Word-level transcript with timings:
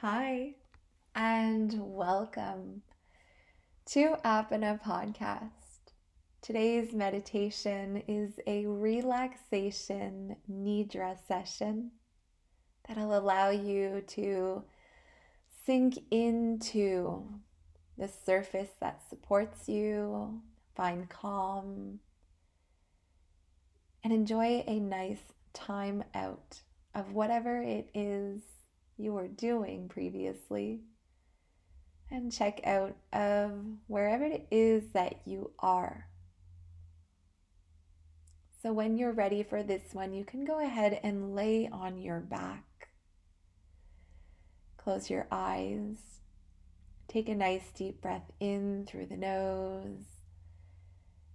Hi, 0.00 0.54
and 1.16 1.74
welcome 1.76 2.82
to 3.86 4.16
Apana 4.24 4.80
Podcast. 4.80 5.90
Today's 6.40 6.92
meditation 6.92 8.04
is 8.06 8.38
a 8.46 8.64
relaxation 8.66 10.36
nidra 10.48 11.18
session 11.26 11.90
that'll 12.86 13.18
allow 13.18 13.50
you 13.50 14.04
to 14.06 14.62
sink 15.66 15.98
into 16.12 17.24
the 17.96 18.06
surface 18.06 18.70
that 18.80 19.02
supports 19.10 19.68
you, 19.68 20.40
find 20.76 21.08
calm, 21.08 21.98
and 24.04 24.12
enjoy 24.12 24.62
a 24.64 24.78
nice 24.78 25.32
time 25.52 26.04
out 26.14 26.60
of 26.94 27.14
whatever 27.14 27.60
it 27.60 27.90
is 27.94 28.42
you 28.98 29.12
were 29.12 29.28
doing 29.28 29.88
previously. 29.88 30.80
And 32.10 32.32
check 32.32 32.60
out 32.64 32.96
of 33.12 33.52
wherever 33.86 34.24
it 34.24 34.46
is 34.50 34.90
that 34.94 35.20
you 35.24 35.52
are. 35.58 36.08
So, 38.62 38.72
when 38.72 38.96
you're 38.96 39.12
ready 39.12 39.42
for 39.42 39.62
this 39.62 39.92
one, 39.92 40.12
you 40.12 40.24
can 40.24 40.44
go 40.44 40.58
ahead 40.58 40.98
and 41.02 41.36
lay 41.36 41.68
on 41.68 41.98
your 41.98 42.20
back. 42.20 42.88
Close 44.78 45.10
your 45.10 45.28
eyes. 45.30 45.96
Take 47.08 47.28
a 47.28 47.34
nice 47.34 47.70
deep 47.74 48.00
breath 48.00 48.30
in 48.40 48.84
through 48.86 49.06
the 49.06 49.16
nose 49.16 50.04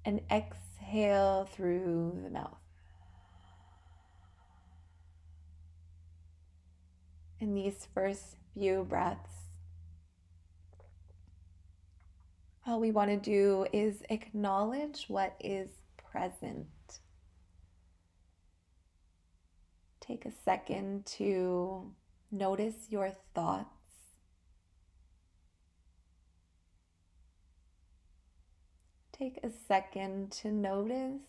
and 0.06 0.22
exhale 0.30 1.48
through 1.52 2.20
the 2.23 2.30
mouth. 2.30 2.62
In 7.44 7.56
these 7.56 7.90
first 7.94 8.38
few 8.54 8.86
breaths, 8.86 9.50
all 12.66 12.80
we 12.80 12.90
want 12.90 13.09
to 13.09 13.17
do 13.17 13.67
is 13.73 14.02
acknowledge 14.09 15.08
what 15.09 15.36
is 15.42 15.67
present. 15.98 16.67
Take 20.00 20.26
a 20.26 20.32
second 20.45 21.06
to 21.17 21.92
notice 22.32 22.76
your 22.88 23.12
thoughts. 23.36 23.67
Take 29.12 29.39
a 29.44 29.52
second 29.67 30.32
to 30.44 30.50
notice 30.50 31.20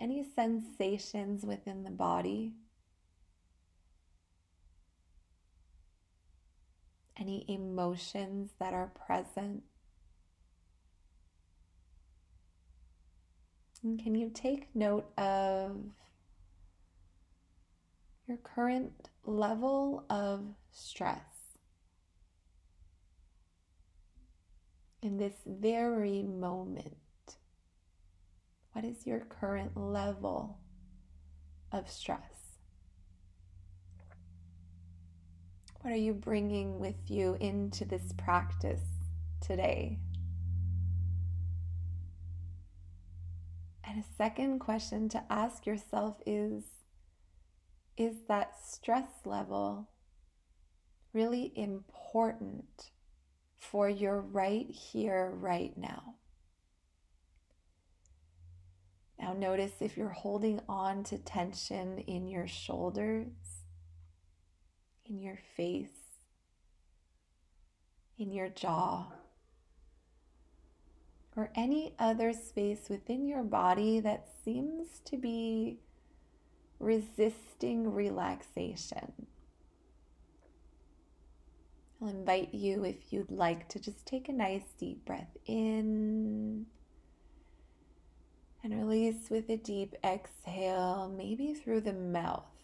any 0.00 0.26
sensations 0.34 1.44
within 1.44 1.84
the 1.84 1.92
body, 1.92 2.54
any 7.18 7.44
emotions 7.48 8.50
that 8.58 8.74
are 8.74 8.92
present. 9.06 9.62
And 13.82 14.02
can 14.02 14.14
you 14.14 14.30
take 14.30 14.74
note 14.74 15.06
of 15.16 15.76
your 18.26 18.38
current 18.38 19.08
level 19.24 20.04
of 20.10 20.44
stress. 20.72 21.20
In 25.02 25.18
this 25.18 25.34
very 25.46 26.22
moment, 26.22 26.96
what 28.72 28.84
is 28.84 29.06
your 29.06 29.20
current 29.20 29.76
level 29.76 30.58
of 31.70 31.88
stress? 31.88 32.35
What 35.86 35.92
are 35.92 35.98
you 35.98 36.14
bringing 36.14 36.80
with 36.80 36.96
you 37.06 37.36
into 37.38 37.84
this 37.84 38.12
practice 38.18 38.82
today? 39.40 40.00
And 43.84 44.00
a 44.00 44.04
second 44.18 44.58
question 44.58 45.08
to 45.10 45.22
ask 45.30 45.64
yourself 45.64 46.16
is 46.26 46.64
is 47.96 48.16
that 48.26 48.54
stress 48.60 49.08
level 49.24 49.88
really 51.12 51.52
important 51.54 52.90
for 53.56 53.88
your 53.88 54.20
right 54.20 54.68
here, 54.68 55.30
right 55.36 55.78
now? 55.78 56.16
Now, 59.20 59.34
notice 59.34 59.74
if 59.78 59.96
you're 59.96 60.08
holding 60.08 60.58
on 60.68 61.04
to 61.04 61.18
tension 61.18 62.00
in 62.00 62.26
your 62.26 62.48
shoulders, 62.48 63.55
in 65.08 65.20
your 65.20 65.38
face, 65.56 65.88
in 68.18 68.32
your 68.32 68.48
jaw, 68.48 69.06
or 71.36 71.50
any 71.54 71.94
other 71.98 72.32
space 72.32 72.88
within 72.88 73.26
your 73.26 73.42
body 73.42 74.00
that 74.00 74.28
seems 74.44 75.00
to 75.04 75.16
be 75.16 75.78
resisting 76.78 77.92
relaxation. 77.92 79.26
I'll 82.00 82.08
invite 82.08 82.52
you, 82.52 82.84
if 82.84 83.12
you'd 83.12 83.30
like, 83.30 83.68
to 83.70 83.78
just 83.78 84.06
take 84.06 84.28
a 84.28 84.32
nice 84.32 84.64
deep 84.78 85.04
breath 85.04 85.36
in 85.46 86.66
and 88.62 88.74
release 88.74 89.30
with 89.30 89.48
a 89.48 89.56
deep 89.56 89.94
exhale, 90.04 91.12
maybe 91.16 91.54
through 91.54 91.80
the 91.82 91.92
mouth. 91.92 92.55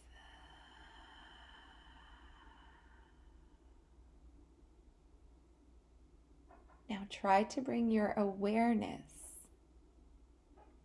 Now 6.93 7.07
try 7.09 7.45
to 7.45 7.63
bring 7.63 7.91
your 7.91 8.13
awareness 8.19 9.01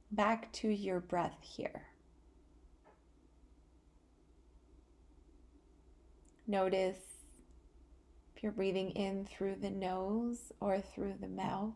back 0.10 0.54
to 0.54 0.70
your 0.70 1.02
breath 1.02 1.36
here. 1.42 1.88
Notice 6.48 7.26
if 8.34 8.42
you're 8.42 8.54
breathing 8.54 8.92
in 8.92 9.26
through 9.26 9.58
the 9.62 9.70
nose 9.70 10.54
or 10.62 10.80
through 10.80 11.16
the 11.20 11.28
mouth. 11.28 11.74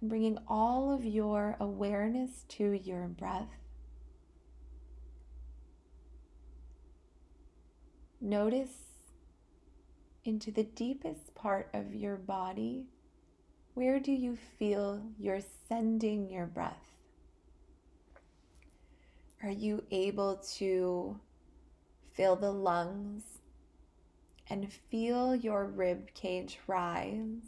And 0.00 0.08
bringing 0.08 0.38
all 0.46 0.92
of 0.92 1.04
your 1.04 1.56
awareness 1.58 2.44
to 2.50 2.70
your 2.70 3.08
breath. 3.08 3.50
Notice 8.20 8.85
into 10.26 10.50
the 10.50 10.64
deepest 10.64 11.34
part 11.34 11.68
of 11.72 11.94
your 11.94 12.16
body. 12.16 12.86
Where 13.74 14.00
do 14.00 14.12
you 14.12 14.36
feel 14.58 15.02
you're 15.18 15.42
sending 15.68 16.30
your 16.30 16.46
breath? 16.46 16.92
Are 19.42 19.50
you 19.50 19.84
able 19.90 20.36
to 20.56 21.20
fill 22.14 22.36
the 22.36 22.50
lungs 22.50 23.22
and 24.48 24.72
feel 24.90 25.36
your 25.36 25.66
rib 25.66 26.12
cage 26.14 26.58
rise? 26.66 27.42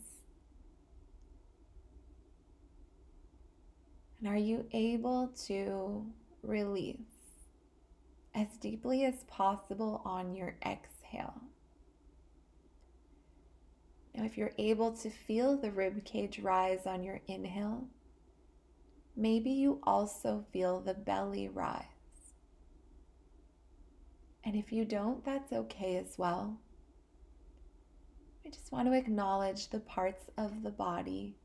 And 4.20 4.28
are 4.28 4.36
you 4.36 4.66
able 4.72 5.28
to 5.46 6.04
release 6.42 6.96
as 8.34 8.48
deeply 8.60 9.04
as 9.04 9.24
possible 9.24 10.02
on 10.04 10.34
your 10.34 10.56
exhale? 10.64 11.47
Now, 14.18 14.24
if 14.24 14.36
you're 14.36 14.50
able 14.58 14.90
to 14.94 15.10
feel 15.10 15.56
the 15.56 15.70
rib 15.70 16.04
cage 16.04 16.40
rise 16.40 16.86
on 16.86 17.04
your 17.04 17.20
inhale, 17.28 17.86
maybe 19.14 19.50
you 19.50 19.78
also 19.84 20.44
feel 20.52 20.80
the 20.80 20.94
belly 20.94 21.46
rise. 21.46 21.84
And 24.42 24.56
if 24.56 24.72
you 24.72 24.84
don't, 24.84 25.24
that's 25.24 25.52
okay 25.52 25.98
as 25.98 26.18
well. 26.18 26.58
I 28.44 28.48
just 28.48 28.72
want 28.72 28.88
to 28.88 28.98
acknowledge 28.98 29.68
the 29.68 29.78
parts 29.78 30.24
of 30.36 30.64
the 30.64 30.72
body 30.72 31.36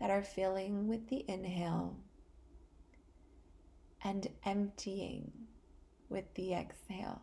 that 0.00 0.08
are 0.08 0.22
filling 0.22 0.88
with 0.88 1.06
the 1.10 1.22
inhale 1.28 1.98
and 4.02 4.26
emptying 4.46 5.32
with 6.08 6.32
the 6.32 6.54
exhale. 6.54 7.20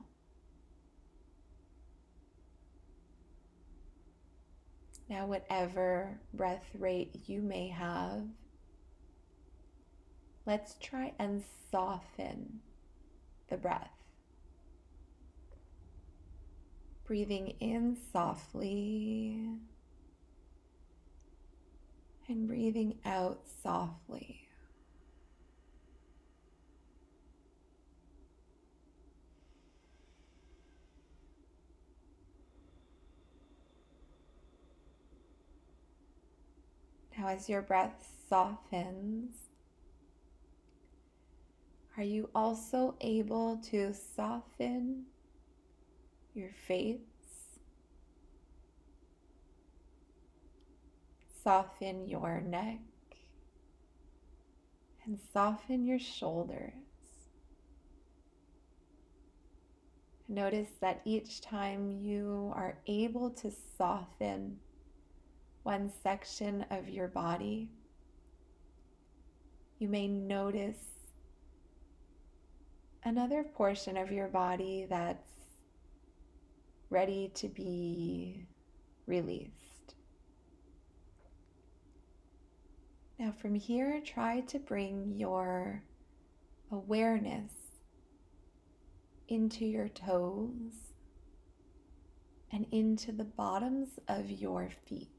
Now, 5.08 5.28
whatever 5.28 6.20
breath 6.34 6.66
rate 6.80 7.22
you 7.28 7.42
may 7.42 7.68
have, 7.68 8.24
let's 10.46 10.76
try 10.82 11.14
and 11.20 11.44
soften 11.72 12.62
the 13.50 13.58
breath. 13.58 13.92
Breathing 17.06 17.50
in 17.60 17.98
softly 18.12 19.48
and 22.28 22.48
breathing 22.48 22.98
out 23.06 23.42
softly. 23.62 24.45
Now, 37.18 37.30
as 37.30 37.48
your 37.48 37.62
breath 37.62 38.08
softens, 38.28 39.36
are 41.98 42.04
you 42.04 42.30
also 42.36 42.96
able 43.00 43.58
to 43.70 43.94
soften 43.94 45.06
your 46.34 46.52
face? 46.68 47.00
Soften 51.42 52.10
your 52.10 52.42
neck 52.42 52.80
and 55.06 55.18
soften 55.32 55.86
your 55.86 56.00
shoulders. 56.00 56.74
Notice 60.28 60.70
that 60.82 61.02
each 61.06 61.40
time 61.40 61.92
you 61.92 62.52
are 62.56 62.80
able 62.88 63.30
to 63.30 63.52
soften 63.78 64.60
one 65.66 65.92
section 66.04 66.64
of 66.70 66.88
your 66.88 67.08
body, 67.08 67.68
you 69.80 69.88
may 69.88 70.08
notice 70.08 70.78
another 73.04 73.44
portion 73.44 73.98
of 73.98 74.12
your 74.12 74.28
body 74.28 74.86
that's 74.88 75.32
ready 76.92 77.32
to 77.34 77.48
be 77.50 78.46
released. 79.08 79.96
Now, 83.18 83.32
from 83.32 83.56
here, 83.56 84.00
try 84.06 84.42
to 84.42 84.60
bring 84.60 85.16
your 85.16 85.82
awareness 86.72 87.54
into 89.30 89.66
your 89.66 89.88
toes 89.88 90.94
and 92.52 92.68
into 92.72 93.12
the 93.12 93.24
bottoms 93.24 93.90
of 94.08 94.30
your 94.30 94.70
feet. 94.86 95.15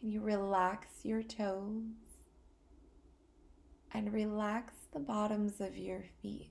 Can 0.00 0.10
you 0.10 0.20
relax 0.20 0.88
your 1.04 1.22
toes 1.22 1.82
and 3.92 4.12
relax 4.12 4.74
the 4.92 4.98
bottoms 4.98 5.60
of 5.60 5.76
your 5.76 6.04
feet? 6.22 6.48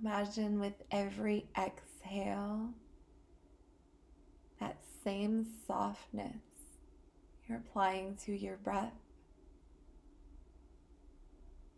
Imagine 0.00 0.58
with 0.58 0.82
every 0.90 1.46
exhale 1.58 2.70
that 4.58 4.78
same 5.04 5.46
softness 5.66 6.42
you're 7.46 7.58
applying 7.58 8.16
to 8.24 8.32
your 8.32 8.56
breath 8.56 8.92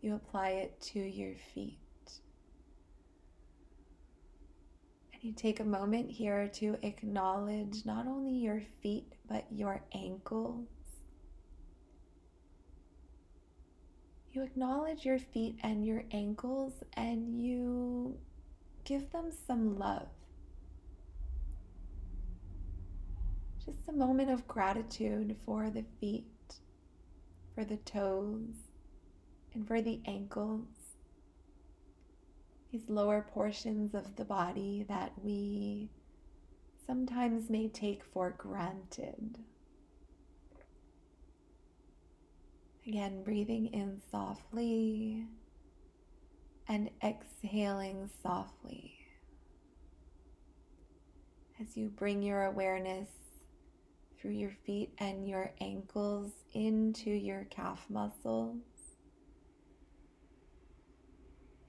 you 0.01 0.15
apply 0.15 0.49
it 0.51 0.79
to 0.79 0.99
your 0.99 1.35
feet. 1.53 1.77
And 2.05 2.17
you 5.21 5.33
take 5.33 5.59
a 5.59 5.65
moment 5.65 6.09
here 6.09 6.47
to 6.47 6.77
acknowledge 6.81 7.85
not 7.85 8.07
only 8.07 8.33
your 8.33 8.61
feet, 8.81 9.13
but 9.27 9.45
your 9.51 9.81
ankles. 9.93 10.67
You 14.31 14.43
acknowledge 14.43 15.05
your 15.05 15.19
feet 15.19 15.57
and 15.63 15.85
your 15.85 16.03
ankles 16.11 16.73
and 16.93 17.43
you 17.43 18.17
give 18.85 19.11
them 19.11 19.31
some 19.47 19.77
love. 19.77 20.07
Just 23.65 23.89
a 23.89 23.93
moment 23.93 24.29
of 24.29 24.47
gratitude 24.47 25.35
for 25.45 25.69
the 25.69 25.83
feet, 25.99 26.25
for 27.53 27.65
the 27.65 27.77
toes, 27.77 28.55
and 29.53 29.67
for 29.67 29.81
the 29.81 29.99
ankles, 30.05 30.67
these 32.71 32.87
lower 32.87 33.25
portions 33.33 33.95
of 33.95 34.15
the 34.15 34.25
body 34.25 34.85
that 34.87 35.11
we 35.23 35.89
sometimes 36.85 37.49
may 37.49 37.67
take 37.67 38.03
for 38.03 38.31
granted. 38.37 39.39
Again, 42.87 43.23
breathing 43.23 43.67
in 43.67 44.01
softly 44.11 45.25
and 46.67 46.89
exhaling 47.03 48.09
softly 48.23 48.95
as 51.61 51.75
you 51.75 51.89
bring 51.89 52.21
your 52.21 52.45
awareness 52.45 53.09
through 54.19 54.31
your 54.31 54.53
feet 54.65 54.91
and 54.97 55.27
your 55.27 55.51
ankles 55.61 56.31
into 56.53 57.09
your 57.09 57.45
calf 57.49 57.85
muscles. 57.89 58.57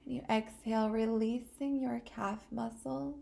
you 0.11 0.21
exhale, 0.29 0.89
releasing 0.89 1.79
your 1.79 2.01
calf 2.01 2.45
muscles 2.51 3.15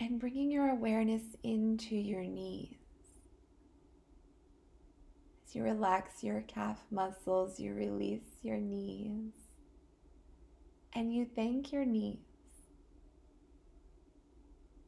and 0.00 0.18
bringing 0.18 0.50
your 0.50 0.68
awareness 0.68 1.22
into 1.44 1.94
your 1.94 2.24
knees. 2.24 2.74
As 5.46 5.54
you 5.54 5.62
relax 5.62 6.24
your 6.24 6.40
calf 6.48 6.80
muscles, 6.90 7.60
you 7.60 7.72
release 7.72 8.40
your 8.42 8.56
knees 8.56 9.30
and 10.92 11.14
you 11.14 11.24
thank 11.36 11.70
your 11.70 11.84
knees. 11.84 12.18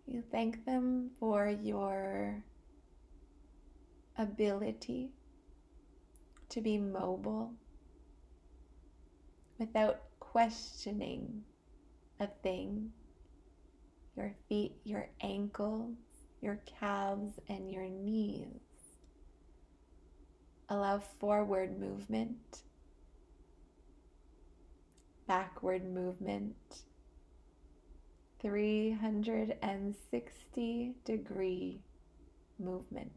You 0.05 0.25
thank 0.33 0.67
them 0.67 1.11
for 1.21 1.49
your 1.49 2.43
ability 4.19 5.11
to 6.49 6.61
be 6.61 6.77
mobile 6.77 7.53
without 9.59 10.01
questioning 10.35 11.43
a 12.19 12.27
thing, 12.43 12.91
your 14.17 14.35
feet, 14.49 14.73
your 14.83 15.09
ankles, 15.21 15.95
your 16.41 16.59
calves, 16.67 17.39
and 17.49 17.71
your 17.71 17.89
knees. 17.89 18.59
Allow 20.69 20.99
forward 20.99 21.79
movement, 21.79 22.65
backward 25.29 25.85
movement, 25.85 26.83
360 28.41 30.95
degree 31.05 31.81
movement. 32.59 33.13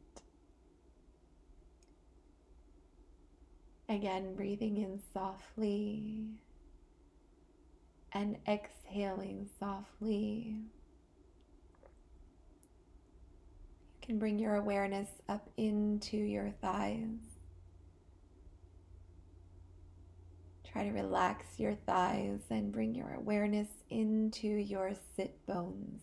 Again, 3.89 4.35
breathing 4.35 4.77
in 4.77 4.99
softly 5.15 6.43
and 8.17 8.35
exhaling 8.47 9.47
softly. 9.59 10.55
You 13.93 14.01
can 14.01 14.17
bring 14.17 14.39
your 14.39 14.55
awareness 14.55 15.07
up 15.29 15.47
into 15.55 16.17
your 16.17 16.49
thighs. 16.59 17.19
Try 20.71 20.85
to 20.85 20.91
relax 20.91 21.59
your 21.59 21.75
thighs 21.75 22.39
and 22.49 22.71
bring 22.71 22.95
your 22.95 23.13
awareness 23.13 23.67
into 23.91 24.47
your 24.47 24.93
sit 25.15 25.45
bones, 25.45 26.01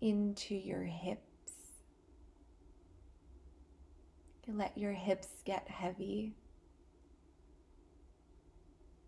into 0.00 0.54
your 0.54 0.84
hips. 0.84 1.20
You 4.46 4.54
let 4.54 4.78
your 4.78 4.92
hips 4.92 5.26
get 5.44 5.66
heavy. 5.68 6.34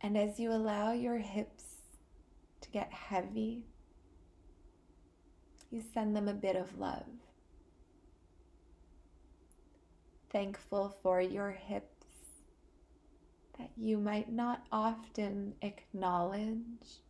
And 0.00 0.18
as 0.18 0.40
you 0.40 0.50
allow 0.50 0.90
your 0.92 1.18
hips 1.18 1.75
get 2.76 2.92
heavy, 2.92 3.64
you 5.70 5.82
send 5.94 6.14
them 6.14 6.28
a 6.28 6.34
bit 6.34 6.56
of 6.56 6.78
love. 6.78 7.06
Thankful 10.30 10.94
for 11.02 11.22
your 11.22 11.52
hips 11.52 12.04
that 13.58 13.70
you 13.78 13.96
might 13.96 14.30
not 14.30 14.66
often 14.70 15.54
acknowledge. 15.62 17.00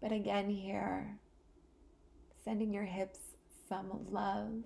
But 0.00 0.12
again, 0.12 0.48
here, 0.48 1.18
sending 2.44 2.72
your 2.72 2.84
hips 2.84 3.18
some 3.68 4.06
love 4.12 4.62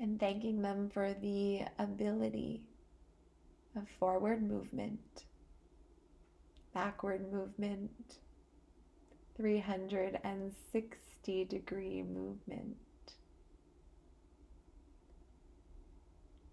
and 0.00 0.18
thanking 0.18 0.60
them 0.60 0.90
for 0.92 1.14
the 1.14 1.60
ability 1.78 2.64
of 3.76 3.86
forward 4.00 4.42
movement 4.42 5.22
backward 6.74 7.32
movement, 7.32 8.18
360 9.36 11.44
degree 11.44 12.02
movement. 12.02 12.76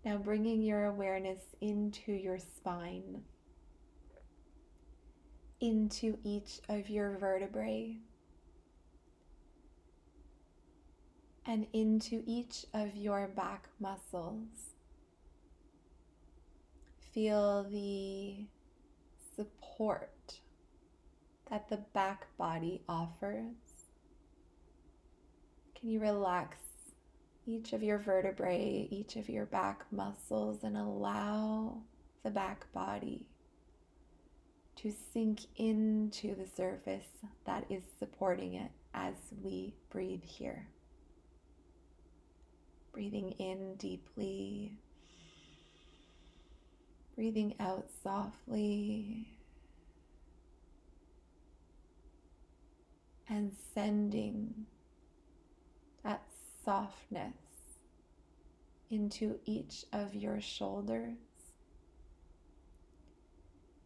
Now 0.05 0.17
bringing 0.17 0.63
your 0.63 0.85
awareness 0.85 1.39
into 1.61 2.11
your 2.11 2.39
spine, 2.39 3.21
into 5.59 6.17
each 6.23 6.59
of 6.69 6.89
your 6.89 7.17
vertebrae, 7.17 7.97
and 11.45 11.67
into 11.73 12.23
each 12.25 12.65
of 12.73 12.95
your 12.95 13.27
back 13.27 13.67
muscles. 13.79 14.75
Feel 17.11 17.65
the 17.69 18.45
support, 19.39 20.41
that 21.49 21.69
the 21.69 21.77
back 21.93 22.27
body 22.37 22.81
offers. 22.89 23.55
Can 25.79 25.89
you 25.89 26.01
relax 26.01 26.57
each 27.47 27.71
of 27.71 27.81
your 27.81 27.97
vertebrae, 27.97 28.89
each 28.91 29.15
of 29.15 29.29
your 29.29 29.45
back 29.45 29.85
muscles, 29.91 30.63
and 30.63 30.75
allow 30.75 31.77
the 32.23 32.29
back 32.29 32.71
body 32.73 33.25
to 34.75 34.93
sink 35.13 35.39
into 35.55 36.35
the 36.35 36.47
surface 36.55 37.07
that 37.45 37.65
is 37.69 37.83
supporting 37.97 38.55
it 38.55 38.71
as 38.93 39.13
we 39.41 39.73
breathe 39.89 40.23
here. 40.23 40.67
Breathing 42.91 43.31
in 43.39 43.75
deeply, 43.75 44.77
breathing 47.19 47.53
out 47.59 47.85
softly, 48.01 49.27
and 53.27 53.51
sending 53.73 54.65
that 56.01 56.23
softness 56.63 57.33
into 58.89 59.37
each 59.43 59.83
of 59.91 60.15
your 60.15 60.39
shoulders 60.39 61.17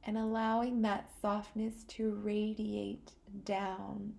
and 0.05 0.15
allowing 0.15 0.83
that 0.83 1.09
softness 1.19 1.83
to 1.87 2.11
radiate 2.23 3.13
down 3.45 4.13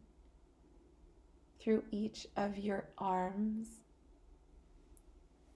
through 1.60 1.84
each 1.92 2.26
of 2.36 2.58
your 2.58 2.88
arms 2.98 3.68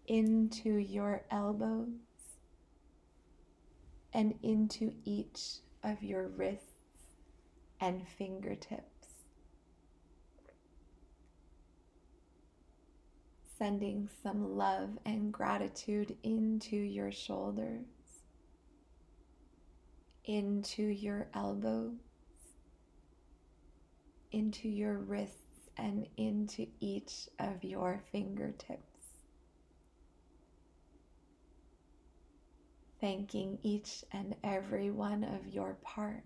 into 0.06 0.76
your 0.76 1.24
elbows 1.32 2.07
and 4.18 4.34
into 4.42 4.92
each 5.04 5.58
of 5.84 6.02
your 6.02 6.26
wrists 6.26 6.64
and 7.80 8.02
fingertips. 8.18 9.06
Sending 13.56 14.08
some 14.20 14.56
love 14.56 14.90
and 15.06 15.32
gratitude 15.32 16.16
into 16.25 16.76
your 16.76 17.12
shoulders 17.12 17.87
into 20.28 20.82
your 20.82 21.26
elbows, 21.32 21.96
into 24.30 24.68
your 24.68 24.98
wrists, 24.98 25.70
and 25.78 26.06
into 26.18 26.66
each 26.80 27.28
of 27.38 27.64
your 27.64 28.02
fingertips. 28.12 28.88
Thanking 33.00 33.59
each 33.62 34.05
and 34.12 34.35
every 34.43 34.90
one 34.90 35.25
of 35.25 35.47
your 35.47 35.75
parts. 35.83 36.25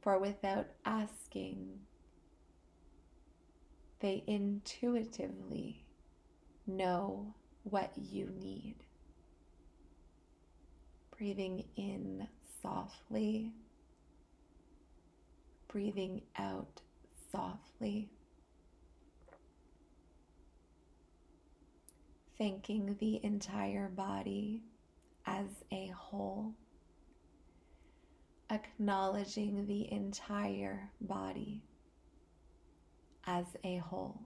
For 0.00 0.18
without 0.18 0.66
asking, 0.84 1.80
they 4.00 4.22
intuitively 4.26 5.84
know 6.66 7.34
what 7.64 7.92
you 7.96 8.30
need 8.40 8.76
breathing 11.18 11.64
in 11.74 12.28
softly, 12.62 13.52
breathing 15.66 16.22
out 16.38 16.80
softly. 17.32 18.08
Thanking 22.38 22.96
the 23.00 23.20
entire 23.24 23.88
body 23.88 24.62
as 25.26 25.46
a 25.72 25.88
whole, 25.88 26.54
acknowledging 28.50 29.66
the 29.66 29.92
entire 29.92 30.90
body 31.00 31.62
as 33.26 33.46
a 33.64 33.78
whole. 33.78 34.20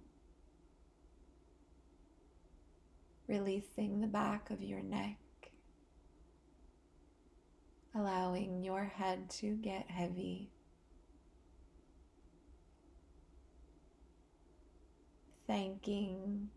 Releasing 3.27 4.01
the 4.01 4.07
back 4.07 4.51
of 4.51 4.63
your 4.63 4.83
neck 4.83 5.17
allowing 7.95 8.63
your 8.63 8.85
head 8.85 9.29
to 9.29 9.55
get 9.57 9.91
heavy. 9.91 10.51
Thanking 15.47 16.49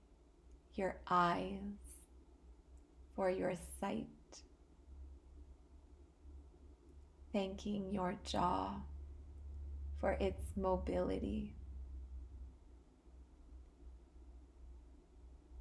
your 0.76 0.96
eyes 1.10 2.02
for 3.16 3.30
your 3.30 3.54
sight. 3.80 4.08
Thanking 7.32 7.94
your 7.94 8.16
jaw 8.26 8.76
for 10.00 10.12
its 10.14 10.42
mobility. 10.56 11.54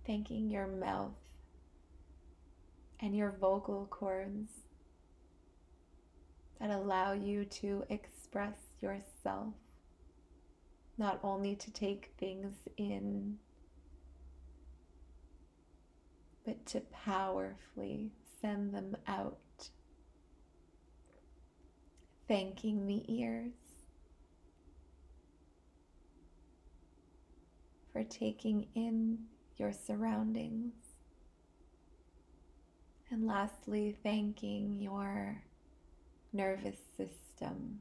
Thanking 0.06 0.50
your 0.50 0.66
mouth 0.66 1.12
and 3.00 3.16
your 3.16 3.34
vocal 3.40 3.86
cords 3.90 4.50
that 6.60 6.70
allow 6.70 7.12
you 7.12 7.44
to 7.44 7.84
express 7.88 8.56
yourself, 8.80 9.54
not 10.96 11.20
only 11.22 11.56
to 11.56 11.70
take 11.72 12.12
things 12.18 12.54
in, 12.76 13.38
but 16.44 16.66
to 16.66 16.80
powerfully 16.80 18.10
send 18.40 18.74
them 18.74 18.96
out. 19.06 19.38
Thanking 22.28 22.86
the 22.86 23.04
ears 23.08 23.52
for 27.92 28.02
taking 28.02 28.66
in 28.74 29.18
your 29.56 29.72
surroundings. 29.72 30.74
And 33.10 33.26
lastly, 33.26 33.96
thanking 34.02 34.80
your 34.80 35.42
nervous 36.32 36.78
system. 36.96 37.80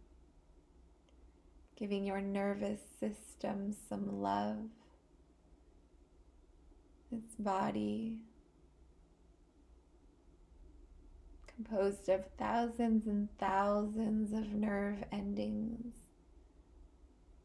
Giving 1.75 2.05
your 2.05 2.22
nervous 2.22 2.79
system 3.00 3.75
some 3.89 4.22
love. 4.22 4.70
Its 7.12 7.36
body 7.36 8.17
composed 11.55 12.10
of 12.10 12.25
thousands 12.38 13.07
and 13.07 13.29
thousands 13.39 14.33
of 14.33 14.53
nerve 14.53 15.03
endings 15.12 15.93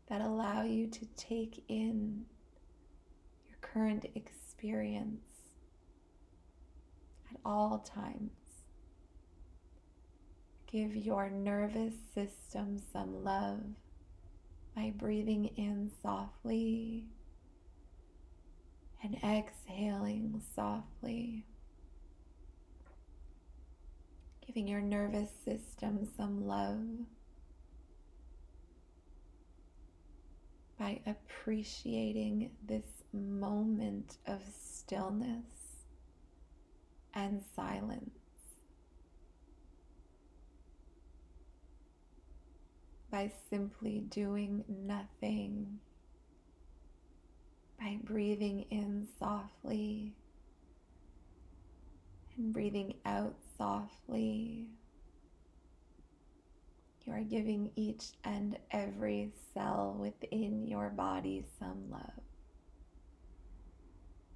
that 0.09 0.21
allow 0.21 0.63
you 0.63 0.87
to 0.87 1.07
take 1.17 1.65
in 1.69 2.25
your 3.47 3.59
current 3.61 4.07
experience 4.15 5.25
at 7.31 7.39
all 7.45 7.79
times. 7.79 8.31
Give 10.71 10.95
your 10.97 11.31
nervous 11.31 11.95
system 12.15 12.81
some 12.93 13.25
love 13.25 13.61
by 14.75 14.93
breathing 14.97 15.47
in 15.57 15.91
softly 16.03 17.07
and 19.03 19.17
exhaling 19.23 20.43
softly. 20.55 21.45
Giving 24.49 24.67
your 24.67 24.81
nervous 24.81 25.31
system 25.45 26.09
some 26.17 26.47
love 26.49 26.81
by 30.79 31.01
appreciating 31.07 32.51
this 32.67 33.05
moment 33.13 34.17
of 34.27 34.41
stillness 34.59 35.85
and 37.15 37.43
silence. 37.55 38.11
by 43.11 43.31
simply 43.49 44.01
doing 44.11 44.65
nothing, 44.69 45.79
by 47.81 47.99
breathing 48.05 48.67
in 48.71 49.07
softly 49.19 50.13
and 52.37 52.53
breathing 52.53 52.95
out 53.07 53.35
softly. 53.59 54.69
You 57.05 57.13
are 57.13 57.21
giving 57.21 57.71
each 57.77 58.13
and 58.25 58.57
every 58.71 59.33
cell 59.53 59.97
within 59.99 60.67
your 60.67 60.91
body 60.91 61.45
some 61.59 61.91
love 61.91 62.23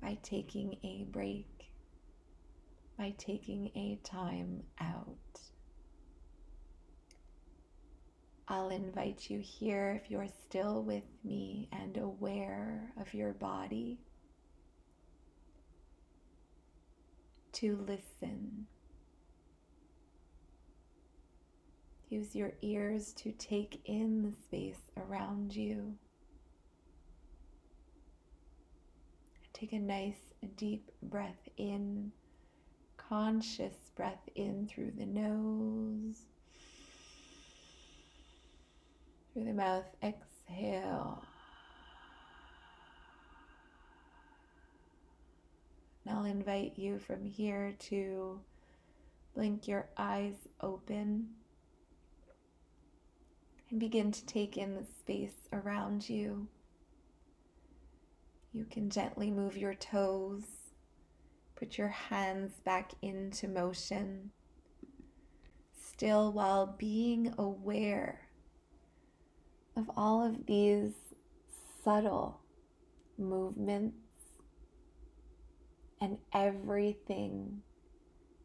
by 0.03 0.19
taking 0.23 0.77
a 0.83 1.07
break, 1.11 1.71
by 2.99 3.15
taking 3.19 3.71
a 3.77 4.01
time 4.03 4.65
out. 4.81 5.17
I'll 8.49 8.71
invite 8.71 9.31
you 9.31 9.39
here 9.39 10.01
if 10.03 10.11
you're 10.11 10.29
still 10.49 10.83
with 10.83 11.05
me 11.25 11.69
and 11.73 11.97
aware 11.97 12.93
of 13.01 13.15
your 13.15 13.33
body 13.33 13.99
to 17.53 17.77
listen. 17.87 18.67
Use 22.13 22.37
your 22.37 22.53
ears 22.61 23.15
to 23.15 23.33
take 23.33 23.81
in 23.87 24.21
the 24.23 24.33
space 24.33 24.83
around 24.99 25.57
you. 25.57 25.95
Take 29.55 29.73
a 29.73 29.79
nice 29.79 30.35
deep 30.59 30.91
breath 31.03 31.49
in, 31.57 32.13
conscious 32.99 33.73
breath 33.97 34.29
in 34.35 34.67
through 34.67 34.91
the 34.99 35.07
nose, 35.07 36.19
through 39.33 39.45
the 39.45 39.55
mouth, 39.55 39.89
exhale. 40.03 41.25
And 46.05 46.15
I'll 46.15 46.27
invite 46.27 46.75
you 46.77 46.99
from 46.99 47.25
here 47.25 47.75
to 47.89 48.39
blink 49.35 49.67
your 49.67 49.89
eyes 49.97 50.35
open 50.61 51.29
and 53.73 53.81
begin 53.81 54.13
to 54.13 54.25
take 54.27 54.59
in 54.59 54.75
the 54.75 54.85
space 54.85 55.49
around 55.51 56.09
you. 56.09 56.47
You 58.53 58.67
can 58.67 58.91
gently 58.91 59.31
move 59.31 59.57
your 59.57 59.75
toes, 59.75 60.43
put 61.57 61.79
your 61.79 61.89
hands 61.89 62.53
back 62.67 62.93
into 63.01 63.49
motion, 63.49 64.31
still 65.75 66.33
while 66.33 66.67
being 66.79 67.35
aware 67.39 68.29
of 69.75 69.91
all 69.97 70.23
of 70.23 70.45
these 70.45 70.93
subtle 71.83 72.41
movements 73.17 73.97
and 75.99 76.19
everything 76.35 77.63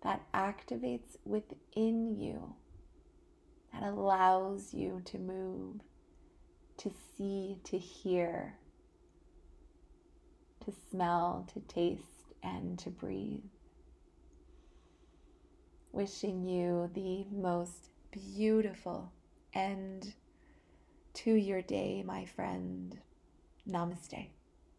that 0.04 0.22
activates 0.32 1.18
within 1.26 2.18
you 2.18 2.56
that 3.80 3.90
allows 3.90 4.74
you 4.74 5.02
to 5.06 5.18
move, 5.18 5.82
to 6.78 6.92
see, 7.18 7.58
to 7.64 7.78
hear 7.78 8.58
to 10.68 10.74
smell, 10.92 11.48
to 11.54 11.62
taste, 11.62 12.34
and 12.44 12.78
to 12.78 12.90
breathe. 12.90 13.40
Wishing 15.94 16.46
you 16.46 16.92
the 16.94 17.26
most 17.32 17.90
beautiful 18.12 19.14
end 19.54 20.14
to 21.14 21.34
your 21.34 21.62
day, 21.62 22.04
my 22.06 22.26
friend. 22.26 23.00
Namaste. 23.66 24.28